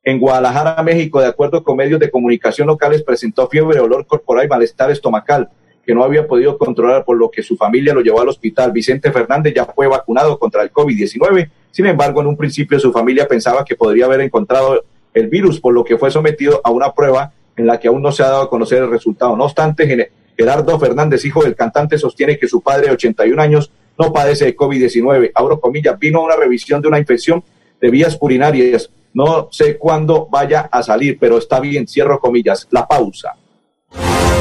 en 0.07 0.19
Guadalajara, 0.19 0.81
México. 0.83 1.19
De 1.19 1.27
acuerdo 1.27 1.61
con 1.61 1.75
medios 1.75 1.99
de 1.99 2.09
comunicación 2.09 2.67
locales, 2.67 3.03
presentó 3.03 3.49
fiebre, 3.49 3.81
olor 3.81 4.07
corporal 4.07 4.45
y 4.45 4.47
malestar 4.47 4.89
estomacal 4.89 5.49
que 5.85 5.93
no 5.93 6.01
había 6.01 6.25
podido 6.25 6.57
controlar, 6.57 7.03
por 7.03 7.17
lo 7.17 7.29
que 7.29 7.43
su 7.43 7.57
familia 7.57 7.93
lo 7.93 7.99
llevó 7.99 8.21
al 8.21 8.29
hospital. 8.29 8.71
Vicente 8.71 9.11
Fernández 9.11 9.53
ya 9.53 9.65
fue 9.65 9.85
vacunado 9.87 10.39
contra 10.39 10.63
el 10.63 10.71
COVID-19. 10.71 11.49
Sin 11.71 11.87
embargo, 11.87 12.21
en 12.21 12.27
un 12.27 12.37
principio 12.37 12.79
su 12.79 12.93
familia 12.93 13.27
pensaba 13.27 13.65
que 13.65 13.75
podría 13.75 14.05
haber 14.05 14.21
encontrado 14.21 14.85
el 15.13 15.27
virus, 15.27 15.59
por 15.59 15.73
lo 15.73 15.83
que 15.83 15.97
fue 15.97 16.09
sometido 16.09 16.61
a 16.63 16.71
una 16.71 16.93
prueba 16.93 17.33
en 17.57 17.67
la 17.67 17.77
que 17.77 17.89
aún 17.89 18.01
no 18.01 18.13
se 18.13 18.23
ha 18.23 18.29
dado 18.29 18.43
a 18.43 18.49
conocer 18.49 18.83
el 18.83 18.89
resultado. 18.89 19.35
No 19.35 19.43
obstante, 19.43 20.09
Gerardo 20.37 20.79
Fernández, 20.79 21.25
hijo 21.25 21.43
del 21.43 21.55
cantante, 21.55 21.97
sostiene 21.97 22.37
que 22.37 22.47
su 22.47 22.61
padre 22.61 22.87
de 22.87 22.93
81 22.93 23.41
años 23.41 23.73
no 23.99 24.13
padece 24.13 24.45
de 24.45 24.55
COVID-19. 24.55 25.31
Abro 25.35 25.59
comillas, 25.59 25.99
vino 25.99 26.19
a 26.19 26.23
una 26.23 26.37
revisión 26.37 26.81
de 26.81 26.87
una 26.87 26.97
infección 26.97 27.43
de 27.81 27.89
vías 27.91 28.17
urinarias. 28.21 28.89
No 29.13 29.49
sé 29.51 29.77
cuándo 29.77 30.27
vaya 30.29 30.69
a 30.71 30.83
salir, 30.83 31.17
pero 31.19 31.37
está 31.37 31.59
bien, 31.59 31.87
cierro 31.87 32.19
comillas. 32.19 32.67
La 32.71 32.87
pausa. 32.87 33.35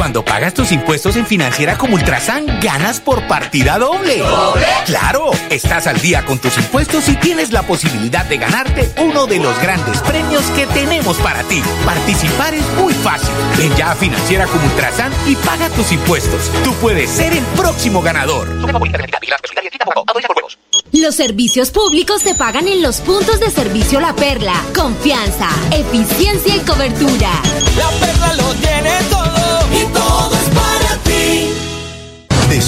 Cuando 0.00 0.24
pagas 0.24 0.54
tus 0.54 0.72
impuestos 0.72 1.16
en 1.16 1.26
Financiera 1.26 1.76
como 1.76 1.96
Ultrasan, 1.96 2.46
ganas 2.62 3.00
por 3.00 3.26
partida 3.26 3.78
doble. 3.78 4.22
Claro, 4.86 5.30
estás 5.50 5.86
al 5.86 6.00
día 6.00 6.24
con 6.24 6.38
tus 6.38 6.56
impuestos 6.56 7.06
y 7.10 7.16
tienes 7.16 7.52
la 7.52 7.64
posibilidad 7.64 8.24
de 8.24 8.38
ganarte 8.38 8.90
uno 8.96 9.26
de 9.26 9.38
los 9.38 9.60
grandes 9.60 9.98
premios 9.98 10.42
que 10.56 10.66
tenemos 10.68 11.18
para 11.18 11.42
ti. 11.42 11.62
Participar 11.84 12.54
es 12.54 12.66
muy 12.80 12.94
fácil. 12.94 13.28
Ven 13.58 13.76
ya 13.76 13.90
a 13.90 13.94
Financiera 13.94 14.46
como 14.46 14.64
Ultrasan 14.64 15.12
y 15.26 15.36
paga 15.36 15.68
tus 15.68 15.92
impuestos. 15.92 16.50
Tú 16.64 16.72
puedes 16.76 17.10
ser 17.10 17.34
el 17.34 17.44
próximo 17.54 18.00
ganador. 18.00 18.48
Los 20.92 21.14
servicios 21.14 21.70
públicos 21.70 22.22
se 22.22 22.34
pagan 22.34 22.68
en 22.68 22.80
los 22.80 23.02
puntos 23.02 23.38
de 23.38 23.50
servicio 23.50 24.00
La 24.00 24.16
Perla. 24.16 24.54
Confianza, 24.74 25.50
eficiencia 25.70 26.56
y 26.56 26.60
cobertura. 26.60 27.30
La 27.76 27.90
Perla 28.00 28.32
lo 28.32 28.54
tiene 28.54 28.90
todo 29.10 29.19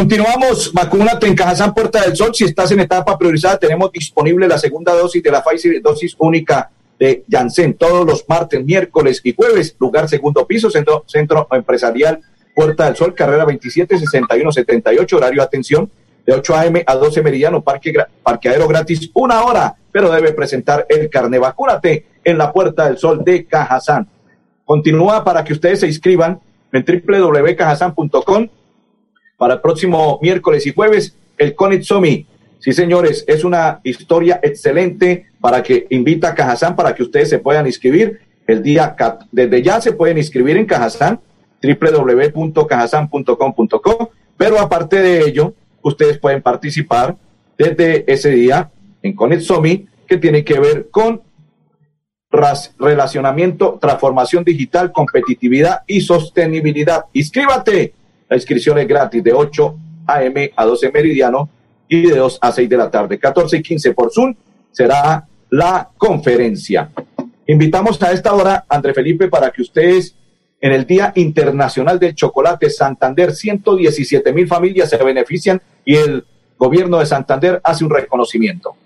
Continuamos, 0.00 0.72
vacúnate 0.72 1.26
en 1.26 1.34
Cajazán 1.34 1.74
Puerta 1.74 2.02
del 2.02 2.16
Sol. 2.16 2.34
Si 2.34 2.44
estás 2.44 2.70
en 2.72 2.80
etapa 2.80 3.18
priorizada, 3.18 3.58
tenemos 3.58 3.92
disponible 3.92 4.48
la 4.48 4.56
segunda 4.56 4.94
dosis 4.94 5.22
de 5.22 5.30
la 5.30 5.42
Pfizer, 5.44 5.82
dosis 5.82 6.16
única 6.18 6.70
de 6.98 7.24
Janssen, 7.28 7.74
todos 7.74 8.06
los 8.06 8.24
martes, 8.28 8.64
miércoles 8.64 9.20
y 9.24 9.34
jueves. 9.34 9.76
Lugar 9.78 10.08
segundo 10.08 10.46
piso, 10.46 10.70
centro, 10.70 11.04
centro 11.06 11.48
empresarial 11.50 12.20
Puerta 12.54 12.86
del 12.86 12.96
Sol, 12.96 13.14
carrera 13.14 13.44
27 13.44 13.98
61 13.98 14.52
78, 14.52 15.16
horario 15.16 15.42
atención 15.42 15.90
de 16.24 16.34
8 16.34 16.54
a.m. 16.56 16.84
a 16.86 16.94
12 16.94 17.22
meridiano, 17.22 17.62
parque, 17.62 17.92
parqueadero 18.22 18.68
gratis, 18.68 19.10
una 19.14 19.42
hora, 19.42 19.74
pero 19.90 20.10
debe 20.10 20.32
presentar 20.32 20.86
el 20.88 21.10
carne. 21.10 21.38
Vacúnate 21.38 22.06
en 22.22 22.38
la 22.38 22.52
Puerta 22.52 22.86
del 22.86 22.98
Sol 22.98 23.24
de 23.24 23.44
Cajazán. 23.44 24.08
Continúa 24.64 25.24
para 25.24 25.42
que 25.42 25.52
ustedes 25.52 25.80
se 25.80 25.86
inscriban 25.86 26.40
en 26.72 26.84
www.cajasan.com 26.84 28.48
para 29.36 29.54
el 29.54 29.60
próximo 29.60 30.18
miércoles 30.22 30.66
y 30.66 30.72
jueves, 30.72 31.16
el 31.38 31.54
Conit 31.54 31.82
Somi. 31.82 32.26
Sí, 32.58 32.72
señores, 32.72 33.24
es 33.26 33.44
una 33.44 33.80
historia 33.84 34.40
excelente 34.42 35.26
para 35.40 35.62
que 35.62 35.86
invita 35.90 36.28
a 36.28 36.34
Cajazán 36.34 36.74
para 36.76 36.94
que 36.94 37.02
ustedes 37.02 37.30
se 37.30 37.38
puedan 37.38 37.66
inscribir 37.66 38.20
el 38.46 38.62
día, 38.62 38.94
desde 39.32 39.62
ya 39.62 39.80
se 39.80 39.92
pueden 39.92 40.18
inscribir 40.18 40.58
en 40.58 40.66
Cajazán, 40.66 41.20
www.cajasan.com.co, 41.62 44.10
pero 44.36 44.60
aparte 44.60 45.00
de 45.00 45.20
ello, 45.20 45.54
ustedes 45.82 46.18
pueden 46.18 46.42
participar 46.42 47.16
desde 47.56 48.04
ese 48.12 48.30
día 48.30 48.70
en 49.02 49.14
Connect 49.14 49.42
Somi, 49.42 49.86
que 50.06 50.18
tiene 50.18 50.44
que 50.44 50.58
ver 50.58 50.88
con 50.90 51.22
relacionamiento, 52.30 53.78
transformación 53.80 54.44
digital, 54.44 54.92
competitividad 54.92 55.82
y 55.86 56.00
sostenibilidad. 56.00 57.06
Inscríbate. 57.12 57.94
La 58.28 58.36
inscripción 58.36 58.78
es 58.78 58.86
gratis 58.86 59.22
de 59.24 59.32
8 59.32 59.76
a.m. 60.06 60.52
a 60.54 60.64
12 60.64 60.92
meridiano 60.92 61.48
y 61.88 62.02
de 62.02 62.16
2 62.16 62.38
a 62.40 62.52
6 62.52 62.68
de 62.68 62.76
la 62.76 62.90
tarde. 62.90 63.18
14 63.18 63.56
y 63.56 63.62
15 63.62 63.94
por 63.94 64.12
Zoom 64.12 64.34
será 64.70 65.26
la 65.50 65.90
conferencia. 65.98 66.90
Invitamos 67.48 68.00
a 68.02 68.12
esta 68.12 68.32
hora, 68.32 68.64
André 68.68 68.94
Felipe, 68.94 69.28
para 69.28 69.50
que 69.50 69.62
ustedes 69.62 70.14
en 70.60 70.72
el 70.72 70.86
Día 70.86 71.12
Internacional 71.16 71.98
del 71.98 72.14
Chocolate 72.14 72.70
Santander, 72.70 73.32
117 73.32 74.32
mil 74.32 74.46
familias 74.46 74.90
se 74.90 74.96
benefician 74.98 75.60
y 75.84 75.96
el 75.96 76.24
gobierno 76.58 76.98
de 76.98 77.06
Santander 77.06 77.60
hace 77.64 77.84
un 77.84 77.90
reconocimiento. 77.90 78.76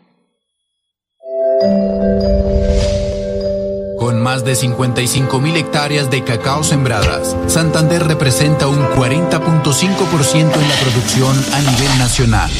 Más 4.24 4.42
de 4.42 4.56
55 4.56 5.38
mil 5.38 5.54
hectáreas 5.54 6.08
de 6.08 6.24
cacao 6.24 6.64
sembradas, 6.64 7.36
Santander 7.46 8.06
representa 8.06 8.68
un 8.68 8.78
40.5% 8.78 10.34
en 10.34 10.68
la 10.68 10.74
producción 10.76 11.44
a 11.52 11.60
nivel 11.60 11.98
nacional. 11.98 12.50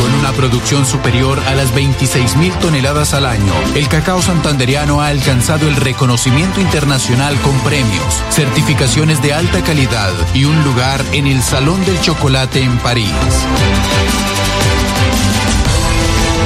Con 0.00 0.14
una 0.14 0.30
producción 0.30 0.86
superior 0.86 1.40
a 1.48 1.56
las 1.56 1.74
26 1.74 2.36
mil 2.36 2.52
toneladas 2.60 3.14
al 3.14 3.26
año, 3.26 3.52
el 3.74 3.88
cacao 3.88 4.22
santanderiano 4.22 5.00
ha 5.00 5.08
alcanzado 5.08 5.66
el 5.66 5.74
reconocimiento 5.74 6.60
internacional 6.60 7.34
con 7.40 7.58
premios, 7.64 8.22
certificaciones 8.30 9.20
de 9.22 9.34
alta 9.34 9.60
calidad 9.64 10.12
y 10.34 10.44
un 10.44 10.62
lugar 10.62 11.04
en 11.10 11.26
el 11.26 11.42
Salón 11.42 11.84
del 11.84 12.00
Chocolate 12.00 12.62
en 12.62 12.78
París. 12.78 13.10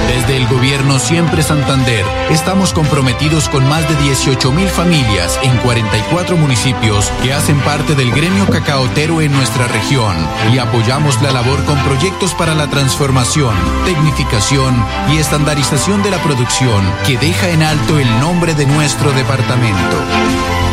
Desde 0.09 0.39
el 0.39 0.47
gobierno 0.49 0.99
Siempre 0.99 1.43
Santander, 1.43 2.05
estamos 2.31 2.73
comprometidos 2.73 3.49
con 3.51 3.69
más 3.69 3.87
de 3.89 3.95
18 4.03 4.51
mil 4.53 4.67
familias 4.69 5.39
en 5.43 5.55
44 5.59 6.37
municipios 6.37 7.11
que 7.23 7.35
hacen 7.35 7.61
parte 7.61 7.95
del 7.95 8.11
gremio 8.11 8.47
cacaotero 8.47 9.21
en 9.21 9.33
nuestra 9.33 9.69
región 9.69 10.17
y 10.53 10.59
apoyamos 10.59 11.21
la 11.21 11.31
labor 11.31 11.63
con 11.65 11.79
proyectos 11.85 12.33
para 12.33 12.55
la 12.55 12.69
transformación, 12.69 13.55
tecnificación 13.85 14.75
y 15.13 15.19
estandarización 15.19 16.03
de 16.03 16.11
la 16.11 16.23
producción 16.23 16.83
que 17.07 17.19
deja 17.19 17.51
en 17.51 17.63
alto 17.63 17.99
el 17.99 18.09
nombre 18.19 18.55
de 18.55 18.65
nuestro 18.65 19.13
departamento. 19.13 20.68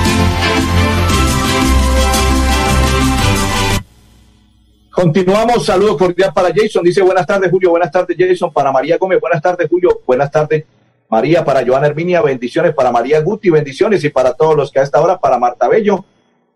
Continuamos, 4.95 5.65
saludo 5.65 5.97
cordial 5.97 6.31
para 6.33 6.53
Jason. 6.55 6.81
Dice 6.81 7.01
buenas 7.01 7.27
tardes, 7.27 7.51
Julio. 7.51 7.69
Buenas 7.71 7.91
tardes, 7.91 8.15
Jason. 8.17 8.53
Para 8.53 8.71
María 8.71 8.97
Gómez, 8.97 9.19
buenas 9.19 9.41
tardes, 9.41 9.67
Julio. 9.69 10.01
Buenas 10.07 10.31
tardes, 10.31 10.63
María. 11.09 11.43
Para 11.43 11.65
Joana 11.67 11.87
Herminia, 11.87 12.21
bendiciones. 12.21 12.73
Para 12.73 12.93
María 12.93 13.19
Guti, 13.19 13.49
bendiciones. 13.49 14.05
Y 14.05 14.09
para 14.09 14.33
todos 14.35 14.55
los 14.55 14.71
que 14.71 14.79
a 14.79 14.83
esta 14.83 15.01
hora, 15.01 15.19
para 15.19 15.37
Marta 15.37 15.67
Bello, 15.67 16.05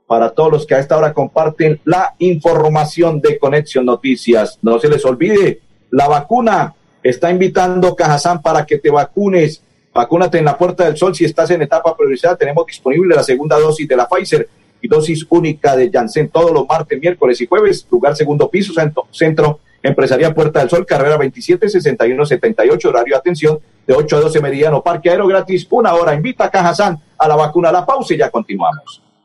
para 0.07 0.29
todos 0.29 0.53
los 0.53 0.65
que 0.65 0.73
a 0.73 0.79
esta 0.79 0.95
hora 0.95 1.11
comparten 1.11 1.81
la 1.83 2.15
información 2.19 3.19
de 3.19 3.37
Conexión 3.37 3.85
Noticias. 3.85 4.57
No 4.61 4.79
se 4.79 4.87
les 4.87 5.03
olvide, 5.03 5.59
la 5.91 6.07
vacuna 6.07 6.73
está 7.03 7.31
invitando 7.31 7.93
Cajazán 7.93 8.41
para 8.41 8.65
que 8.65 8.77
te 8.77 8.89
vacunes. 8.89 9.61
Vacúnate 9.93 10.37
en 10.37 10.45
la 10.45 10.57
Puerta 10.57 10.85
del 10.85 10.95
Sol 10.95 11.13
si 11.13 11.25
estás 11.25 11.51
en 11.51 11.63
etapa 11.63 11.93
priorizada. 11.97 12.37
Tenemos 12.37 12.65
disponible 12.65 13.17
la 13.17 13.23
segunda 13.23 13.59
dosis 13.59 13.85
de 13.85 13.97
la 13.97 14.07
Pfizer 14.07 14.47
y 14.81 14.87
dosis 14.87 15.25
única 15.29 15.75
de 15.75 15.89
Janssen 15.91 16.29
todos 16.29 16.51
los 16.51 16.67
martes, 16.67 16.99
miércoles 16.99 17.39
y 17.41 17.47
jueves. 17.47 17.87
Lugar 17.89 18.15
segundo 18.15 18.49
piso, 18.49 18.73
centro, 18.73 19.07
centro 19.11 19.59
Empresarial 19.81 20.33
Puerta 20.33 20.59
del 20.59 20.69
Sol, 20.69 20.85
carrera 20.85 21.17
27 21.17 21.69
61 21.69 22.25
78, 22.25 22.89
horario 22.89 23.13
de 23.13 23.19
atención 23.19 23.59
de 23.87 23.93
8 23.93 24.17
a 24.17 24.19
12 24.21 24.41
meridiano, 24.41 24.83
parque 24.83 25.09
aéreo 25.09 25.27
gratis, 25.27 25.65
una 25.69 25.93
hora. 25.93 26.13
Invita 26.13 26.45
a 26.45 26.51
Cajazán 26.51 26.99
a 27.17 27.27
la 27.27 27.35
vacuna, 27.35 27.71
la 27.71 27.85
pausa 27.85 28.13
y 28.13 28.17
ya 28.17 28.29
continuamos. 28.29 29.01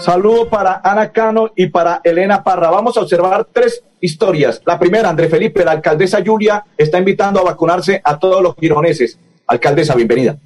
Saludo 0.00 0.48
para 0.48 0.80
Ana 0.82 1.12
Cano 1.12 1.50
y 1.54 1.66
para 1.66 2.00
Elena 2.02 2.42
Parra. 2.42 2.70
Vamos 2.70 2.96
a 2.96 3.02
observar 3.02 3.46
tres 3.52 3.84
historias. 4.00 4.62
La 4.64 4.78
primera, 4.78 5.10
André 5.10 5.28
Felipe, 5.28 5.64
la 5.64 5.72
alcaldesa 5.72 6.20
Julia 6.24 6.64
está 6.78 6.98
invitando 6.98 7.40
a 7.40 7.44
vacunarse 7.44 8.00
a 8.02 8.18
todos 8.18 8.42
los 8.42 8.54
gironeses. 8.56 9.18
Alcaldesa, 9.46 9.94
bienvenida. 9.94 10.38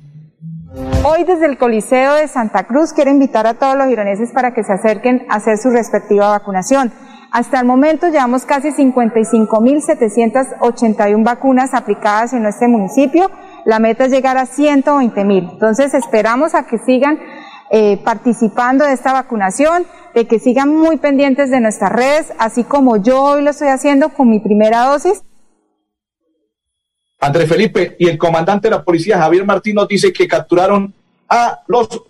Hoy 1.05 1.25
desde 1.25 1.47
el 1.47 1.59
Coliseo 1.59 2.15
de 2.15 2.29
Santa 2.29 2.63
Cruz 2.65 2.93
quiero 2.93 3.11
invitar 3.11 3.47
a 3.47 3.55
todos 3.55 3.77
los 3.77 3.87
gironeses 3.87 4.33
para 4.33 4.53
que 4.53 4.65
se 4.65 4.73
acerquen 4.73 5.25
a 5.29 5.37
hacer 5.37 5.59
su 5.59 5.71
respectiva 5.71 6.31
vacunación. 6.31 6.93
Hasta 7.31 7.61
el 7.61 7.67
momento 7.67 8.09
llevamos 8.09 8.45
casi 8.45 8.73
55.781 8.73 11.25
vacunas 11.25 11.73
aplicadas 11.73 12.33
en 12.33 12.43
nuestro 12.43 12.69
municipio. 12.69 13.31
La 13.65 13.79
meta 13.79 14.05
es 14.05 14.11
llegar 14.11 14.37
a 14.37 14.47
120.000. 14.47 15.53
Entonces 15.53 15.95
esperamos 15.95 16.55
a 16.55 16.67
que 16.67 16.79
sigan 16.79 17.19
eh, 17.71 17.97
participando 18.05 18.85
de 18.85 18.93
esta 18.93 19.13
vacunación, 19.13 19.87
de 20.15 20.27
que 20.27 20.39
sigan 20.39 20.75
muy 20.75 20.99
pendientes 20.99 21.51
de 21.51 21.61
nuestras 21.61 21.93
redes, 21.93 22.33
así 22.39 22.65
como 22.65 22.97
yo 23.03 23.23
hoy 23.23 23.43
lo 23.43 23.51
estoy 23.51 23.69
haciendo 23.69 24.11
con 24.11 24.29
mi 24.29 24.41
primera 24.41 24.85
dosis. 24.85 25.23
Andrés 27.21 27.49
Felipe 27.49 27.97
y 27.99 28.09
el 28.09 28.19
comandante 28.19 28.69
de 28.69 28.77
la 28.77 28.85
policía 28.85 29.19
Javier 29.19 29.47
Martín 29.47 29.77
nos 29.77 29.87
dice 29.87 30.13
que 30.13 30.27
capturaron 30.27 30.93
a 31.29 31.61
los 31.69 32.03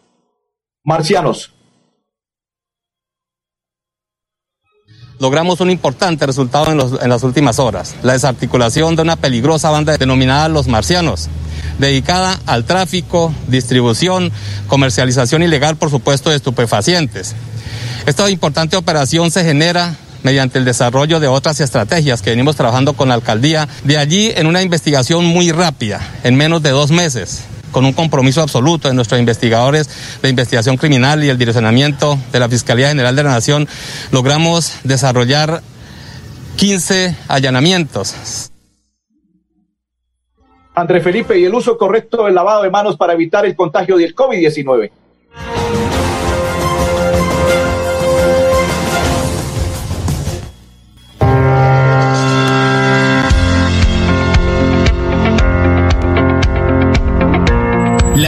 marcianos. 0.82 1.54
Logramos 5.22 5.60
un 5.60 5.70
importante 5.70 6.26
resultado 6.26 6.72
en, 6.72 7.08
las 7.08 7.22
últimas 7.22 7.60
horas, 7.60 7.94
la 8.02 8.14
desarticulación 8.14 8.96
de 8.96 9.02
una 9.02 9.14
peligrosa 9.14 9.70
banda 9.70 9.96
denominada 9.96 10.48
Los 10.48 10.66
Marcianos, 10.66 11.28
dedicada 11.78 12.40
al 12.44 12.64
tráfico, 12.64 13.32
distribución, 13.46 14.32
comercialización 14.66 15.44
ilegal, 15.44 15.76
por 15.76 15.90
supuesto, 15.90 16.30
de 16.30 16.36
estupefacientes. 16.36 17.36
Esta 18.04 18.28
importante 18.28 18.76
operación 18.76 19.30
se 19.30 19.44
genera 19.44 19.94
mediante 20.24 20.58
el 20.58 20.64
desarrollo 20.64 21.20
de 21.20 21.28
otras 21.28 21.60
estrategias 21.60 22.20
que 22.20 22.30
venimos 22.30 22.56
trabajando 22.56 22.94
con 22.94 23.08
la 23.08 23.14
alcaldía, 23.14 23.68
de 23.84 23.98
allí 23.98 24.32
en 24.34 24.48
una 24.48 24.62
investigación 24.62 25.24
muy 25.24 25.52
rápida, 25.52 26.00
en 26.24 26.34
menos 26.34 26.64
de 26.64 26.70
dos 26.70 26.90
meses, 26.90 27.42
con 27.72 27.84
un 27.84 27.92
compromiso 27.92 28.42
absoluto 28.42 28.88
de 28.88 28.94
nuestros 28.94 29.18
investigadores 29.18 29.88
de 30.22 30.28
investigación 30.28 30.76
criminal 30.76 31.24
y 31.24 31.28
el 31.28 31.38
direccionamiento 31.38 32.18
de 32.30 32.38
la 32.38 32.48
Fiscalía 32.48 32.88
General 32.88 33.16
de 33.16 33.22
la 33.24 33.30
Nación, 33.30 33.66
logramos 34.12 34.74
desarrollar 34.84 35.62
15 36.56 37.16
allanamientos. 37.28 38.50
André 40.74 41.00
Felipe, 41.00 41.38
y 41.38 41.44
el 41.44 41.54
uso 41.54 41.76
correcto 41.76 42.24
del 42.24 42.34
lavado 42.34 42.62
de 42.62 42.70
manos 42.70 42.96
para 42.96 43.12
evitar 43.12 43.44
el 43.44 43.54
contagio 43.56 43.96
del 43.96 44.14
COVID-19. 44.14 44.90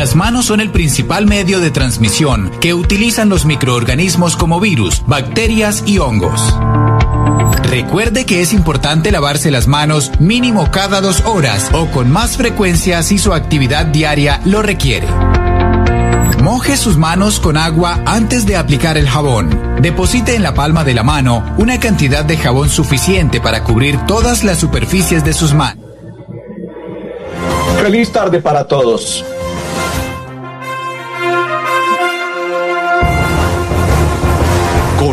Las 0.05 0.17
manos 0.17 0.45
son 0.45 0.61
el 0.61 0.71
principal 0.71 1.25
medio 1.25 1.61
de 1.61 1.71
transmisión 1.71 2.51
que 2.61 2.75
utilizan 2.75 3.31
los 3.31 3.47
microorganismos 3.47 4.37
como 4.37 4.61
virus, 4.61 5.03
bacterias 5.07 5.83
y 5.87 5.97
hongos. 5.97 6.43
Recuerde 7.63 8.27
que 8.27 8.43
es 8.43 8.53
importante 8.53 9.11
lavarse 9.11 9.51
las 9.51 9.67
manos 9.67 10.13
mínimo 10.21 10.71
cada 10.71 11.01
dos 11.01 11.23
horas 11.25 11.71
o 11.73 11.87
con 11.87 12.11
más 12.11 12.37
frecuencia 12.37 13.03
si 13.03 13.17
su 13.17 13.33
actividad 13.33 13.87
diaria 13.87 14.43
lo 14.45 14.61
requiere. 14.61 15.09
Moje 16.43 16.77
sus 16.77 16.99
manos 16.99 17.41
con 17.41 17.57
agua 17.57 18.03
antes 18.05 18.45
de 18.45 18.59
aplicar 18.59 18.99
el 18.99 19.09
jabón. 19.09 19.79
Deposite 19.81 20.35
en 20.35 20.43
la 20.43 20.53
palma 20.53 20.85
de 20.85 20.93
la 20.93 21.03
mano 21.03 21.55
una 21.57 21.81
cantidad 21.81 22.27
de 22.27 22.37
jabón 22.37 22.69
suficiente 22.69 23.41
para 23.41 23.65
cubrir 23.65 23.99
todas 24.07 24.45
las 24.45 24.59
superficies 24.59 25.25
de 25.25 25.33
sus 25.33 25.55
manos. 25.55 25.83
Feliz 27.81 28.13
tarde 28.13 28.43
para 28.43 28.69
todos. 28.69 29.25